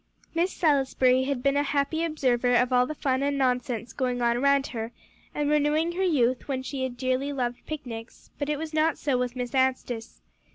[0.33, 4.35] Miss Salisbury had been a happy observer of all the fun and nonsense going on
[4.35, 4.91] around her,
[5.35, 9.15] and renewing her youth when she had dearly loved picnics; but it was not so
[9.15, 10.23] with Miss Anstice.